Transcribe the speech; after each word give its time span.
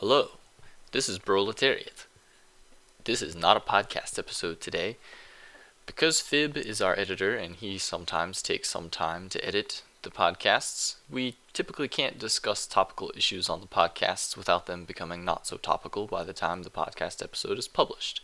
Hello, 0.00 0.28
this 0.92 1.08
is 1.08 1.18
Proletariat. 1.18 2.06
This 3.02 3.20
is 3.20 3.34
not 3.34 3.56
a 3.56 3.60
podcast 3.60 4.16
episode 4.16 4.60
today. 4.60 4.96
Because 5.86 6.20
Fib 6.20 6.56
is 6.56 6.80
our 6.80 6.96
editor 6.96 7.34
and 7.34 7.56
he 7.56 7.78
sometimes 7.78 8.40
takes 8.40 8.70
some 8.70 8.90
time 8.90 9.28
to 9.30 9.44
edit 9.44 9.82
the 10.02 10.10
podcasts, 10.10 10.94
we 11.10 11.34
typically 11.52 11.88
can't 11.88 12.16
discuss 12.16 12.64
topical 12.64 13.10
issues 13.16 13.48
on 13.48 13.60
the 13.60 13.66
podcasts 13.66 14.36
without 14.36 14.66
them 14.66 14.84
becoming 14.84 15.24
not 15.24 15.48
so 15.48 15.56
topical 15.56 16.06
by 16.06 16.22
the 16.22 16.32
time 16.32 16.62
the 16.62 16.70
podcast 16.70 17.20
episode 17.20 17.58
is 17.58 17.66
published. 17.66 18.22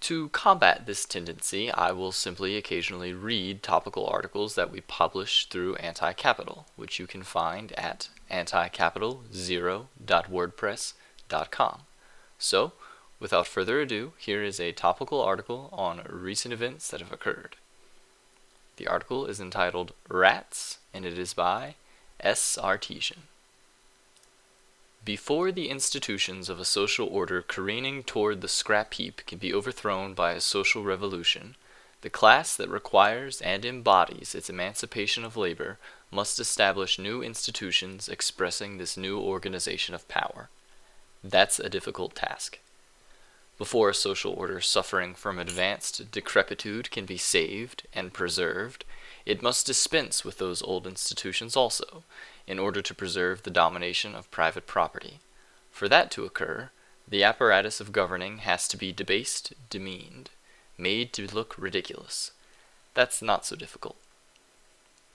To 0.00 0.30
combat 0.30 0.86
this 0.86 1.04
tendency, 1.04 1.70
I 1.70 1.92
will 1.92 2.10
simply 2.10 2.56
occasionally 2.56 3.12
read 3.12 3.62
topical 3.62 4.06
articles 4.06 4.54
that 4.54 4.72
we 4.72 4.80
publish 4.80 5.46
through 5.46 5.76
Anti 5.76 6.14
Capital, 6.14 6.66
which 6.74 6.98
you 6.98 7.06
can 7.06 7.22
find 7.22 7.70
at 7.72 8.08
anticapital0.wordpress.com. 10.10 11.80
So, 12.38 12.72
without 13.18 13.46
further 13.46 13.80
ado, 13.80 14.12
here 14.18 14.42
is 14.42 14.58
a 14.58 14.72
topical 14.72 15.20
article 15.20 15.68
on 15.72 16.02
recent 16.08 16.52
events 16.52 16.90
that 16.90 17.00
have 17.00 17.12
occurred. 17.12 17.56
The 18.76 18.88
article 18.88 19.26
is 19.26 19.40
entitled 19.40 19.92
Rats, 20.08 20.78
and 20.94 21.04
it 21.04 21.18
is 21.18 21.34
by 21.34 21.74
S. 22.20 22.58
Artesian. 22.58 23.24
Before 25.04 25.50
the 25.50 25.68
institutions 25.70 26.48
of 26.48 26.60
a 26.60 26.64
social 26.64 27.06
order 27.08 27.42
careening 27.42 28.02
toward 28.02 28.40
the 28.40 28.48
scrap 28.48 28.94
heap 28.94 29.22
can 29.26 29.38
be 29.38 29.52
overthrown 29.54 30.14
by 30.14 30.32
a 30.32 30.40
social 30.40 30.82
revolution, 30.82 31.56
the 32.02 32.10
class 32.10 32.56
that 32.56 32.68
requires 32.68 33.40
and 33.40 33.64
embodies 33.64 34.34
its 34.34 34.48
emancipation 34.48 35.24
of 35.24 35.36
labor 35.36 35.78
must 36.10 36.40
establish 36.40 36.98
new 36.98 37.22
institutions 37.22 38.08
expressing 38.08 38.78
this 38.78 38.96
new 38.96 39.18
organization 39.18 39.94
of 39.94 40.08
power. 40.08 40.48
That's 41.22 41.58
a 41.58 41.68
difficult 41.68 42.14
task. 42.14 42.58
Before 43.58 43.90
a 43.90 43.94
social 43.94 44.32
order 44.32 44.60
suffering 44.62 45.14
from 45.14 45.38
advanced 45.38 46.10
decrepitude 46.10 46.90
can 46.90 47.04
be 47.04 47.18
saved 47.18 47.86
and 47.92 48.12
preserved, 48.12 48.86
it 49.26 49.42
must 49.42 49.66
dispense 49.66 50.24
with 50.24 50.38
those 50.38 50.62
old 50.62 50.86
institutions 50.86 51.56
also, 51.56 52.02
in 52.46 52.58
order 52.58 52.80
to 52.80 52.94
preserve 52.94 53.42
the 53.42 53.50
domination 53.50 54.14
of 54.14 54.30
private 54.30 54.66
property. 54.66 55.18
For 55.70 55.88
that 55.88 56.10
to 56.12 56.24
occur, 56.24 56.70
the 57.06 57.22
apparatus 57.22 57.80
of 57.80 57.92
governing 57.92 58.38
has 58.38 58.66
to 58.68 58.78
be 58.78 58.92
debased, 58.92 59.52
demeaned, 59.68 60.30
made 60.80 61.12
to 61.12 61.32
look 61.32 61.54
ridiculous. 61.58 62.32
That's 62.94 63.22
not 63.22 63.46
so 63.46 63.54
difficult. 63.54 63.96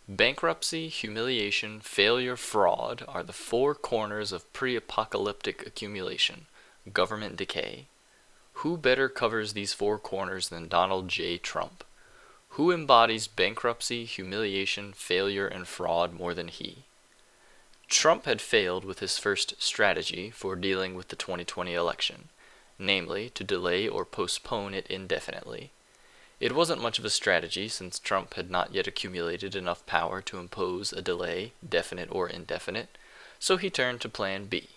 Bankruptcy, 0.07 0.87
humiliation, 0.87 1.79
failure, 1.79 2.37
fraud 2.37 3.03
are 3.07 3.23
the 3.23 3.33
four 3.33 3.73
corners 3.73 4.31
of 4.31 4.51
pre 4.53 4.75
apocalyptic 4.75 5.65
accumulation, 5.65 6.45
government 6.93 7.35
decay. 7.37 7.87
Who 8.59 8.77
better 8.77 9.09
covers 9.09 9.53
these 9.53 9.73
four 9.73 9.97
corners 9.97 10.49
than 10.49 10.67
Donald 10.67 11.09
J. 11.09 11.37
Trump? 11.37 11.83
Who 12.49 12.71
embodies 12.71 13.27
bankruptcy, 13.27 14.05
humiliation, 14.05 14.93
failure, 14.93 15.47
and 15.47 15.67
fraud 15.67 16.13
more 16.13 16.33
than 16.33 16.47
he? 16.47 16.83
Trump 17.89 18.25
had 18.25 18.41
failed 18.41 18.85
with 18.85 18.99
his 18.99 19.17
first 19.17 19.61
strategy 19.61 20.29
for 20.29 20.55
dealing 20.55 20.95
with 20.95 21.09
the 21.09 21.15
2020 21.15 21.73
election, 21.73 22.29
namely, 22.77 23.29
to 23.29 23.43
delay 23.43 23.87
or 23.87 24.05
postpone 24.05 24.73
it 24.73 24.87
indefinitely. 24.87 25.71
It 26.39 26.55
wasn't 26.55 26.81
much 26.81 26.99
of 26.99 27.05
a 27.05 27.09
strategy 27.09 27.67
since 27.67 27.97
Trump 27.97 28.33
had 28.33 28.51
not 28.51 28.73
yet 28.73 28.87
accumulated 28.87 29.55
enough 29.55 29.85
power 29.85 30.21
to 30.23 30.37
impose 30.37 30.91
a 30.91 31.01
delay, 31.01 31.53
definite 31.67 32.09
or 32.11 32.27
indefinite, 32.27 32.97
so 33.39 33.57
he 33.57 33.69
turned 33.69 34.01
to 34.01 34.09
Plan 34.09 34.45
B 34.45 34.69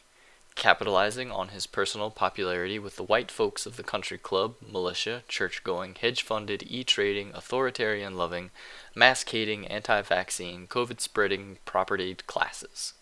capitalizing 0.59 1.31
on 1.31 1.49
his 1.49 1.69
personal 1.69 2.11
popularity 2.11 2.81
with 2.81 2.97
the 2.97 3.05
white 3.05 3.31
folks 3.31 3.65
of 3.65 3.77
the 3.77 3.83
country 3.85 4.19
club, 4.19 4.57
militia, 4.61 5.23
church 5.29 5.63
going, 5.63 5.95
hedge 5.95 6.21
funded, 6.23 6.65
e 6.67 6.83
trading, 6.83 7.31
authoritarian 7.33 8.17
loving, 8.17 8.51
mask 8.95 9.31
hating, 9.31 9.69
anti 9.69 10.03
vaccine, 10.03 10.67
COVID 10.67 11.01
spreading, 11.01 11.58
property 11.64 12.17
classes. 12.27 12.95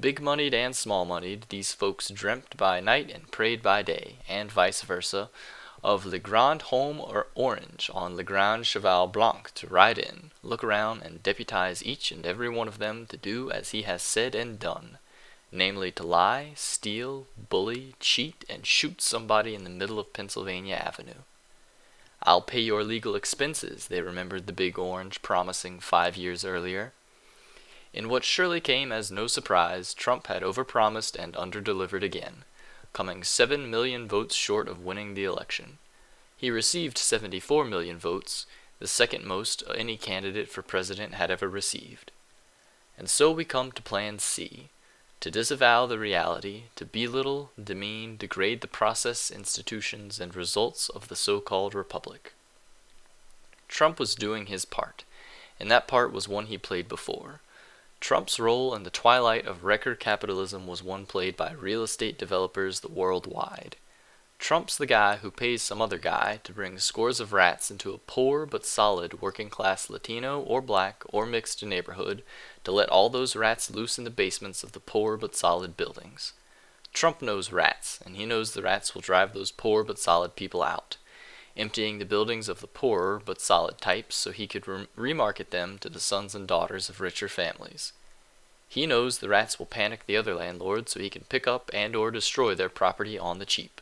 Big 0.00 0.20
moneyed 0.20 0.54
and 0.54 0.74
small 0.74 1.04
moneyed, 1.04 1.46
these 1.50 1.72
folks 1.72 2.08
dreamt 2.08 2.56
by 2.56 2.80
night 2.80 3.10
and 3.10 3.30
prayed 3.30 3.62
by 3.62 3.82
day, 3.82 4.16
and 4.28 4.50
vice 4.50 4.82
versa, 4.82 5.28
of 5.84 6.06
Le 6.06 6.18
Grand 6.18 6.62
Homme 6.62 7.00
or 7.00 7.26
Orange 7.34 7.90
on 7.92 8.16
Le 8.16 8.24
Grand 8.24 8.66
Cheval 8.66 9.08
Blanc 9.08 9.52
to 9.54 9.66
ride 9.66 9.98
in, 9.98 10.30
look 10.42 10.64
around, 10.64 11.02
and 11.02 11.22
deputize 11.22 11.84
each 11.84 12.10
and 12.10 12.24
every 12.24 12.48
one 12.48 12.68
of 12.68 12.78
them 12.78 13.06
to 13.06 13.16
do 13.16 13.50
as 13.50 13.70
he 13.70 13.82
has 13.82 14.02
said 14.02 14.34
and 14.34 14.58
done 14.58 14.98
namely 15.52 15.90
to 15.92 16.02
lie, 16.04 16.52
steal, 16.54 17.26
bully, 17.48 17.94
cheat, 17.98 18.44
and 18.48 18.66
shoot 18.66 19.00
somebody 19.00 19.54
in 19.54 19.64
the 19.64 19.70
middle 19.70 19.98
of 19.98 20.12
Pennsylvania 20.12 20.76
Avenue. 20.76 21.22
I'll 22.22 22.42
pay 22.42 22.60
your 22.60 22.84
legal 22.84 23.14
expenses, 23.14 23.88
they 23.88 24.02
remembered 24.02 24.46
the 24.46 24.52
big 24.52 24.78
orange 24.78 25.22
promising 25.22 25.80
five 25.80 26.16
years 26.16 26.44
earlier. 26.44 26.92
In 27.92 28.08
what 28.08 28.24
surely 28.24 28.60
came 28.60 28.92
as 28.92 29.10
no 29.10 29.26
surprise, 29.26 29.94
Trump 29.94 30.28
had 30.28 30.42
overpromised 30.42 31.16
and 31.18 31.34
underdelivered 31.34 32.02
again, 32.02 32.44
coming 32.92 33.24
seven 33.24 33.70
million 33.70 34.06
votes 34.06 34.34
short 34.34 34.68
of 34.68 34.84
winning 34.84 35.14
the 35.14 35.24
election. 35.24 35.78
He 36.36 36.50
received 36.50 36.96
74 36.96 37.64
million 37.64 37.98
votes, 37.98 38.46
the 38.78 38.86
second 38.86 39.24
most 39.24 39.62
any 39.74 39.96
candidate 39.96 40.48
for 40.48 40.62
president 40.62 41.14
had 41.14 41.30
ever 41.30 41.48
received. 41.48 42.12
And 42.96 43.10
so 43.10 43.30
we 43.30 43.44
come 43.44 43.72
to 43.72 43.82
Plan 43.82 44.18
C, 44.18 44.68
to 45.20 45.30
disavow 45.30 45.84
the 45.86 45.98
reality, 45.98 46.64
to 46.76 46.86
belittle, 46.86 47.50
demean, 47.62 48.16
degrade 48.16 48.62
the 48.62 48.68
process, 48.68 49.30
institutions, 49.30 50.18
and 50.18 50.34
results 50.34 50.88
of 50.88 51.08
the 51.08 51.16
so 51.16 51.40
called 51.40 51.74
republic. 51.74 52.32
Trump 53.68 54.00
was 54.00 54.14
doing 54.14 54.46
his 54.46 54.64
part, 54.64 55.04
and 55.58 55.70
that 55.70 55.86
part 55.86 56.12
was 56.12 56.26
one 56.26 56.46
he 56.46 56.56
played 56.56 56.88
before. 56.88 57.40
Trump's 58.00 58.40
role 58.40 58.74
in 58.74 58.82
the 58.82 58.90
twilight 58.90 59.46
of 59.46 59.62
record 59.62 60.00
capitalism 60.00 60.66
was 60.66 60.82
one 60.82 61.06
played 61.06 61.36
by 61.36 61.52
real 61.52 61.82
estate 61.82 62.18
developers 62.18 62.80
the 62.80 62.88
worldwide. 62.88 63.76
Trump's 64.38 64.78
the 64.78 64.86
guy 64.86 65.16
who 65.16 65.30
pays 65.30 65.62
some 65.62 65.82
other 65.82 65.98
guy 65.98 66.40
to 66.44 66.52
bring 66.54 66.78
scores 66.78 67.20
of 67.20 67.34
rats 67.34 67.70
into 67.70 67.92
a 67.92 67.98
poor 67.98 68.46
but 68.46 68.64
solid 68.64 69.20
working 69.20 69.50
class 69.50 69.90
Latino 69.90 70.40
or 70.40 70.62
black 70.62 71.02
or 71.12 71.26
mixed 71.26 71.62
neighborhood 71.62 72.22
to 72.64 72.72
let 72.72 72.88
all 72.88 73.10
those 73.10 73.36
rats 73.36 73.70
loose 73.70 73.98
in 73.98 74.04
the 74.04 74.10
basements 74.10 74.64
of 74.64 74.72
the 74.72 74.80
poor 74.80 75.18
but 75.18 75.36
solid 75.36 75.76
buildings. 75.76 76.32
Trump 76.94 77.20
knows 77.20 77.52
rats, 77.52 78.00
and 78.04 78.16
he 78.16 78.24
knows 78.24 78.52
the 78.52 78.62
rats 78.62 78.94
will 78.94 79.02
drive 79.02 79.34
those 79.34 79.52
poor 79.52 79.84
but 79.84 79.98
solid 79.98 80.34
people 80.36 80.62
out, 80.62 80.96
emptying 81.60 81.98
the 81.98 82.04
buildings 82.04 82.48
of 82.48 82.60
the 82.60 82.66
poorer 82.66 83.20
but 83.24 83.40
solid 83.40 83.78
types 83.78 84.16
so 84.16 84.32
he 84.32 84.46
could 84.46 84.66
re- 84.66 84.86
remarket 84.96 85.50
them 85.50 85.78
to 85.78 85.88
the 85.88 86.00
sons 86.00 86.34
and 86.34 86.48
daughters 86.48 86.88
of 86.88 87.00
richer 87.00 87.28
families. 87.28 87.92
He 88.68 88.86
knows 88.86 89.18
the 89.18 89.28
rats 89.28 89.58
will 89.58 89.66
panic 89.66 90.06
the 90.06 90.16
other 90.16 90.34
landlords 90.34 90.92
so 90.92 91.00
he 91.00 91.10
can 91.10 91.24
pick 91.24 91.46
up 91.46 91.70
and 91.74 91.94
or 91.94 92.10
destroy 92.10 92.54
their 92.54 92.68
property 92.68 93.18
on 93.18 93.38
the 93.38 93.46
cheap. 93.46 93.80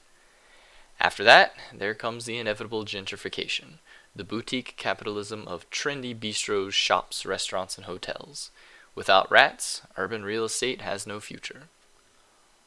After 0.98 1.22
that, 1.24 1.54
there 1.72 1.94
comes 1.94 2.24
the 2.24 2.38
inevitable 2.38 2.84
gentrification, 2.84 3.78
the 4.16 4.24
boutique 4.24 4.74
capitalism 4.76 5.46
of 5.46 5.70
trendy 5.70 6.18
bistros, 6.18 6.72
shops, 6.72 7.24
restaurants, 7.24 7.76
and 7.76 7.84
hotels. 7.84 8.50
Without 8.94 9.30
rats, 9.30 9.82
urban 9.96 10.24
real 10.24 10.44
estate 10.44 10.80
has 10.80 11.06
no 11.06 11.20
future. 11.20 11.68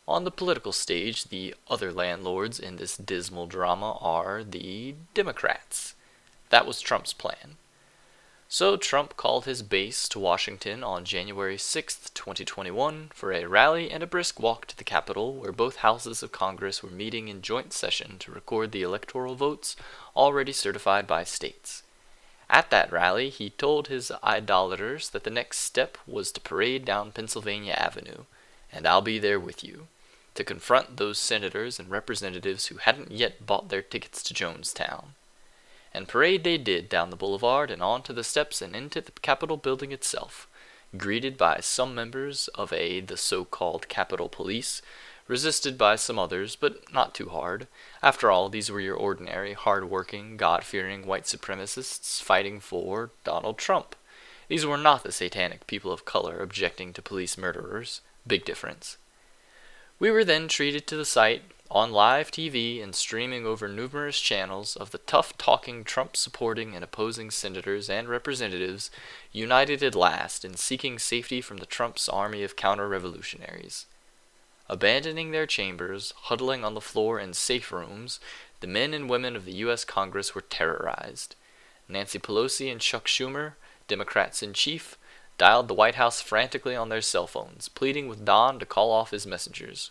On 0.07 0.23
the 0.23 0.31
political 0.31 0.71
stage, 0.71 1.25
the 1.25 1.55
other 1.69 1.91
landlords 1.91 2.59
in 2.59 2.75
this 2.75 2.97
dismal 2.97 3.45
drama 3.45 3.97
are 4.01 4.43
the 4.43 4.95
Democrats. 5.13 5.95
That 6.49 6.65
was 6.65 6.81
Trump's 6.81 7.13
plan. 7.13 7.57
So 8.49 8.75
Trump 8.75 9.15
called 9.15 9.45
his 9.45 9.63
base 9.63 10.09
to 10.09 10.19
Washington 10.19 10.83
on 10.83 11.05
January 11.05 11.57
6, 11.57 12.09
2021, 12.13 13.11
for 13.13 13.31
a 13.31 13.45
rally 13.45 13.89
and 13.89 14.03
a 14.03 14.07
brisk 14.07 14.41
walk 14.41 14.65
to 14.65 14.77
the 14.77 14.83
Capitol, 14.83 15.35
where 15.35 15.53
both 15.53 15.77
houses 15.77 16.21
of 16.21 16.33
Congress 16.33 16.83
were 16.83 16.89
meeting 16.89 17.29
in 17.29 17.41
joint 17.41 17.71
session 17.71 18.17
to 18.19 18.31
record 18.31 18.73
the 18.73 18.81
electoral 18.81 19.35
votes 19.35 19.77
already 20.17 20.51
certified 20.51 21.07
by 21.07 21.23
states. 21.23 21.83
At 22.49 22.71
that 22.71 22.91
rally, 22.91 23.29
he 23.29 23.51
told 23.51 23.87
his 23.87 24.11
idolaters 24.21 25.11
that 25.11 25.23
the 25.23 25.29
next 25.29 25.59
step 25.59 25.97
was 26.05 26.33
to 26.33 26.41
parade 26.41 26.83
down 26.83 27.13
Pennsylvania 27.13 27.75
Avenue, 27.77 28.25
and 28.71 28.87
I'll 28.87 29.01
be 29.01 29.19
there 29.19 29.39
with 29.39 29.63
you, 29.63 29.87
to 30.35 30.43
confront 30.43 30.97
those 30.97 31.17
senators 31.17 31.79
and 31.79 31.89
representatives 31.89 32.67
who 32.67 32.77
hadn't 32.77 33.11
yet 33.11 33.45
bought 33.45 33.69
their 33.69 33.81
tickets 33.81 34.23
to 34.23 34.33
Jonestown 34.33 35.13
and 35.93 36.07
parade 36.07 36.43
they 36.43 36.57
did 36.57 36.89
down 36.89 37.09
the 37.09 37.15
boulevard 37.15 37.69
and 37.69 37.81
on 37.81 38.01
to 38.03 38.13
the 38.13 38.23
steps 38.23 38.61
and 38.61 38.75
into 38.75 39.01
the 39.01 39.11
Capitol 39.21 39.57
building 39.57 39.91
itself, 39.91 40.47
greeted 40.97 41.37
by 41.37 41.59
some 41.59 41.93
members 41.93 42.47
of 42.49 42.71
a 42.73 43.01
the 43.01 43.17
so-called 43.17 43.89
Capitol 43.89 44.29
Police, 44.29 44.81
resisted 45.27 45.77
by 45.77 45.95
some 45.95 46.17
others, 46.17 46.55
but 46.55 46.91
not 46.93 47.13
too 47.13 47.29
hard. 47.29 47.67
After 48.01 48.31
all, 48.31 48.49
these 48.49 48.71
were 48.71 48.79
your 48.79 48.95
ordinary, 48.95 49.53
hard-working, 49.53 50.37
God-fearing 50.37 51.05
white 51.05 51.23
supremacists 51.23 52.21
fighting 52.21 52.59
for 52.59 53.11
Donald 53.23 53.57
Trump. 53.57 53.95
These 54.47 54.65
were 54.65 54.77
not 54.77 55.03
the 55.03 55.11
satanic 55.11 55.67
people 55.67 55.91
of 55.91 56.03
color 56.03 56.39
objecting 56.39 56.91
to 56.93 57.01
police 57.01 57.37
murderers. 57.37 58.01
Big 58.25 58.45
difference. 58.45 58.97
We 59.99 60.11
were 60.11 60.23
then 60.23 60.47
treated 60.47 60.87
to 60.87 60.95
the 60.95 61.05
sight, 61.05 61.43
on 61.71 61.93
live 61.93 62.31
TV 62.31 62.83
and 62.83 62.93
streaming 62.93 63.45
over 63.45 63.67
numerous 63.67 64.19
channels, 64.19 64.75
of 64.75 64.91
the 64.91 64.97
tough 64.97 65.37
talking, 65.37 65.85
Trump 65.85 66.17
supporting, 66.17 66.75
and 66.75 66.83
opposing 66.83 67.31
senators 67.31 67.89
and 67.89 68.09
representatives 68.09 68.91
united 69.31 69.81
at 69.81 69.95
last 69.95 70.43
in 70.43 70.55
seeking 70.55 70.99
safety 70.99 71.39
from 71.39 71.57
the 71.57 71.65
Trump's 71.65 72.09
army 72.09 72.43
of 72.43 72.57
counter 72.57 72.89
revolutionaries. 72.89 73.85
Abandoning 74.67 75.31
their 75.31 75.45
chambers, 75.45 76.13
huddling 76.23 76.65
on 76.65 76.73
the 76.73 76.81
floor 76.81 77.19
in 77.19 77.33
safe 77.33 77.71
rooms, 77.71 78.19
the 78.59 78.67
men 78.67 78.93
and 78.93 79.09
women 79.09 79.35
of 79.35 79.45
the 79.45 79.55
U.S. 79.55 79.85
Congress 79.85 80.35
were 80.35 80.41
terrorized. 80.41 81.35
Nancy 81.87 82.19
Pelosi 82.19 82.71
and 82.71 82.81
Chuck 82.81 83.05
Schumer, 83.05 83.53
Democrats 83.87 84.43
in 84.43 84.53
chief, 84.53 84.97
dialed 85.41 85.67
the 85.67 85.73
White 85.73 85.95
House 85.95 86.21
frantically 86.21 86.75
on 86.75 86.89
their 86.89 87.01
cell 87.01 87.25
phones, 87.25 87.67
pleading 87.67 88.07
with 88.07 88.23
Don 88.23 88.59
to 88.59 88.65
call 88.65 88.91
off 88.91 89.09
his 89.09 89.25
messengers. 89.25 89.89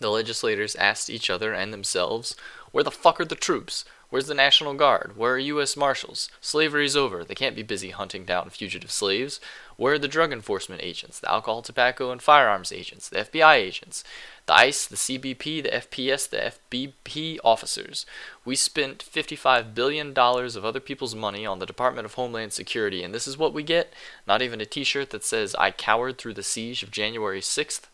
The 0.00 0.10
legislators 0.10 0.74
asked 0.74 1.08
each 1.08 1.30
other 1.30 1.54
and 1.54 1.72
themselves, 1.72 2.34
Where 2.72 2.82
the 2.82 2.90
fuck 2.90 3.20
are 3.20 3.24
the 3.24 3.36
troops? 3.36 3.84
Where's 4.12 4.26
the 4.26 4.34
National 4.34 4.74
Guard? 4.74 5.16
Where 5.16 5.36
are 5.36 5.38
U.S. 5.38 5.74
Marshals? 5.74 6.28
Slavery's 6.42 6.94
over. 6.94 7.24
They 7.24 7.34
can't 7.34 7.56
be 7.56 7.62
busy 7.62 7.88
hunting 7.88 8.26
down 8.26 8.50
fugitive 8.50 8.90
slaves. 8.90 9.40
Where 9.78 9.94
are 9.94 9.98
the 9.98 10.06
drug 10.06 10.34
enforcement 10.34 10.82
agents, 10.82 11.18
the 11.18 11.32
alcohol, 11.32 11.62
tobacco, 11.62 12.10
and 12.10 12.20
firearms 12.20 12.72
agents, 12.72 13.08
the 13.08 13.20
FBI 13.20 13.54
agents, 13.54 14.04
the 14.44 14.54
ICE, 14.54 14.86
the 14.86 14.96
CBP, 14.96 15.62
the 15.62 15.70
FPS, 15.70 16.28
the 16.28 16.52
FBP 16.70 17.38
officers? 17.42 18.04
We 18.44 18.54
spent 18.54 19.02
$55 19.02 19.74
billion 19.74 20.10
of 20.10 20.64
other 20.66 20.80
people's 20.80 21.14
money 21.14 21.46
on 21.46 21.58
the 21.58 21.64
Department 21.64 22.04
of 22.04 22.12
Homeland 22.12 22.52
Security, 22.52 23.02
and 23.02 23.14
this 23.14 23.26
is 23.26 23.38
what 23.38 23.54
we 23.54 23.62
get? 23.62 23.94
Not 24.26 24.42
even 24.42 24.60
a 24.60 24.66
t 24.66 24.84
shirt 24.84 25.08
that 25.08 25.24
says, 25.24 25.56
I 25.58 25.70
cowered 25.70 26.18
through 26.18 26.34
the 26.34 26.42
siege 26.42 26.82
of 26.82 26.90
January 26.90 27.40
6th? 27.40 27.84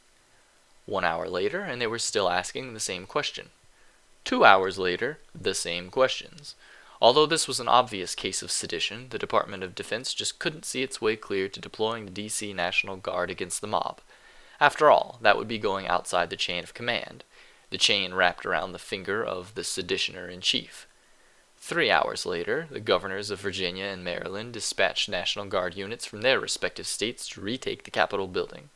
One 0.84 1.04
hour 1.04 1.28
later, 1.28 1.60
and 1.60 1.80
they 1.80 1.86
were 1.86 2.00
still 2.00 2.28
asking 2.28 2.74
the 2.74 2.80
same 2.80 3.06
question. 3.06 3.50
Two 4.24 4.44
hours 4.44 4.78
later, 4.78 5.18
the 5.34 5.54
same 5.54 5.90
questions. 5.90 6.54
Although 7.00 7.26
this 7.26 7.46
was 7.46 7.60
an 7.60 7.68
obvious 7.68 8.14
case 8.14 8.42
of 8.42 8.50
sedition, 8.50 9.08
the 9.10 9.18
Department 9.18 9.62
of 9.62 9.74
Defense 9.74 10.12
just 10.12 10.38
couldn't 10.38 10.64
see 10.64 10.82
its 10.82 11.00
way 11.00 11.16
clear 11.16 11.48
to 11.48 11.60
deploying 11.60 12.06
the 12.06 12.10
DC 12.10 12.54
National 12.54 12.96
Guard 12.96 13.30
against 13.30 13.60
the 13.60 13.68
mob. 13.68 14.00
After 14.60 14.90
all, 14.90 15.18
that 15.22 15.36
would 15.36 15.46
be 15.46 15.58
going 15.58 15.86
outside 15.86 16.30
the 16.30 16.36
chain 16.36 16.64
of 16.64 16.74
command, 16.74 17.22
the 17.70 17.78
chain 17.78 18.14
wrapped 18.14 18.44
around 18.44 18.72
the 18.72 18.78
finger 18.78 19.24
of 19.24 19.54
the 19.54 19.62
seditioner 19.62 20.28
in 20.28 20.40
chief. 20.40 20.86
Three 21.58 21.90
hours 21.90 22.24
later, 22.24 22.66
the 22.70 22.80
governors 22.80 23.30
of 23.30 23.40
Virginia 23.40 23.84
and 23.84 24.02
Maryland 24.02 24.52
dispatched 24.52 25.08
National 25.08 25.44
Guard 25.44 25.74
units 25.76 26.06
from 26.06 26.22
their 26.22 26.40
respective 26.40 26.86
states 26.86 27.28
to 27.28 27.40
retake 27.40 27.84
the 27.84 27.90
Capitol 27.90 28.26
building. 28.26 28.70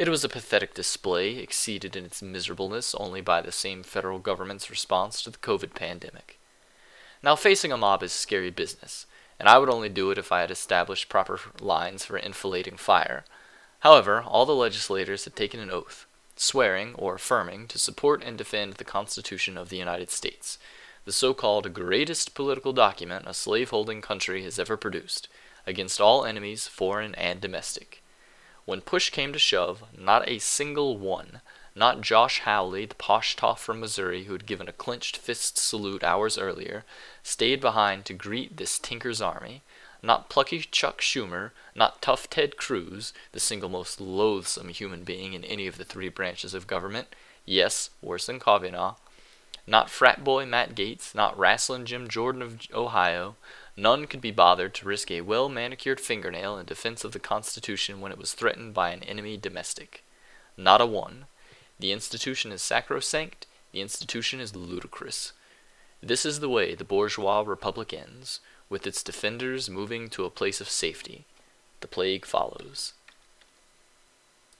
It 0.00 0.08
was 0.08 0.24
a 0.24 0.30
pathetic 0.30 0.72
display, 0.72 1.36
exceeded 1.36 1.94
in 1.94 2.06
its 2.06 2.22
miserableness 2.22 2.94
only 2.94 3.20
by 3.20 3.42
the 3.42 3.52
same 3.52 3.82
federal 3.82 4.18
government's 4.18 4.70
response 4.70 5.20
to 5.20 5.30
the 5.30 5.36
COVID 5.36 5.74
pandemic. 5.74 6.38
Now, 7.22 7.36
facing 7.36 7.70
a 7.70 7.76
mob 7.76 8.02
is 8.02 8.10
scary 8.10 8.48
business, 8.48 9.04
and 9.38 9.46
I 9.46 9.58
would 9.58 9.68
only 9.68 9.90
do 9.90 10.10
it 10.10 10.16
if 10.16 10.32
I 10.32 10.40
had 10.40 10.50
established 10.50 11.10
proper 11.10 11.38
lines 11.60 12.06
for 12.06 12.16
enfilading 12.16 12.78
fire. 12.78 13.26
However, 13.80 14.22
all 14.22 14.46
the 14.46 14.54
legislators 14.54 15.24
had 15.24 15.36
taken 15.36 15.60
an 15.60 15.70
oath, 15.70 16.06
swearing 16.34 16.94
or 16.94 17.16
affirming 17.16 17.68
to 17.68 17.78
support 17.78 18.24
and 18.24 18.38
defend 18.38 18.76
the 18.76 18.84
Constitution 18.84 19.58
of 19.58 19.68
the 19.68 19.76
United 19.76 20.08
States, 20.08 20.58
the 21.04 21.12
so 21.12 21.34
called 21.34 21.74
greatest 21.74 22.34
political 22.34 22.72
document 22.72 23.26
a 23.28 23.34
slaveholding 23.34 24.00
country 24.00 24.44
has 24.44 24.58
ever 24.58 24.78
produced, 24.78 25.28
against 25.66 26.00
all 26.00 26.24
enemies, 26.24 26.66
foreign 26.66 27.14
and 27.16 27.42
domestic. 27.42 28.02
When 28.70 28.82
push 28.82 29.10
came 29.10 29.32
to 29.32 29.38
shove, 29.40 29.82
not 29.98 30.28
a 30.28 30.38
single 30.38 30.96
one, 30.96 31.40
not 31.74 32.02
Josh 32.02 32.38
Hawley, 32.38 32.86
the 32.86 32.94
posh 32.94 33.34
toff 33.34 33.60
from 33.60 33.80
Missouri 33.80 34.26
who 34.26 34.32
had 34.32 34.46
given 34.46 34.68
a 34.68 34.72
clenched 34.72 35.16
fist 35.16 35.58
salute 35.58 36.04
hours 36.04 36.38
earlier, 36.38 36.84
stayed 37.24 37.60
behind 37.60 38.04
to 38.04 38.14
greet 38.14 38.58
this 38.58 38.78
Tinker's 38.78 39.20
army, 39.20 39.64
not 40.04 40.28
plucky 40.28 40.60
Chuck 40.60 41.00
Schumer, 41.00 41.50
not 41.74 42.00
tough 42.00 42.30
Ted 42.30 42.56
Cruz, 42.56 43.12
the 43.32 43.40
single 43.40 43.68
most 43.68 44.00
loathsome 44.00 44.68
human 44.68 45.02
being 45.02 45.32
in 45.32 45.42
any 45.42 45.66
of 45.66 45.76
the 45.76 45.84
three 45.84 46.08
branches 46.08 46.54
of 46.54 46.68
government, 46.68 47.08
yes, 47.44 47.90
worse 48.00 48.26
than 48.26 48.38
Kavanaugh, 48.38 48.94
not 49.66 49.90
frat 49.90 50.22
boy 50.22 50.46
Matt 50.46 50.76
Gaetz, 50.76 51.12
not 51.12 51.36
wrestling 51.36 51.86
Jim 51.86 52.06
Jordan 52.06 52.40
of 52.40 52.60
Ohio, 52.72 53.34
None 53.80 54.08
could 54.08 54.20
be 54.20 54.30
bothered 54.30 54.74
to 54.74 54.86
risk 54.86 55.10
a 55.10 55.22
well 55.22 55.48
manicured 55.48 56.00
fingernail 56.00 56.58
in 56.58 56.66
defense 56.66 57.02
of 57.02 57.12
the 57.12 57.18
Constitution 57.18 58.02
when 58.02 58.12
it 58.12 58.18
was 58.18 58.34
threatened 58.34 58.74
by 58.74 58.90
an 58.90 59.02
enemy 59.04 59.38
domestic. 59.38 60.04
Not 60.54 60.82
a 60.82 60.86
one. 60.86 61.24
The 61.78 61.90
institution 61.90 62.52
is 62.52 62.60
sacrosanct, 62.60 63.46
the 63.72 63.80
institution 63.80 64.38
is 64.38 64.54
ludicrous. 64.54 65.32
This 66.02 66.26
is 66.26 66.40
the 66.40 66.48
way 66.50 66.74
the 66.74 66.84
bourgeois 66.84 67.42
republic 67.46 67.94
ends, 67.94 68.40
with 68.68 68.86
its 68.86 69.02
defenders 69.02 69.70
moving 69.70 70.10
to 70.10 70.26
a 70.26 70.30
place 70.30 70.60
of 70.60 70.68
safety. 70.68 71.24
The 71.80 71.88
plague 71.88 72.26
follows. 72.26 72.92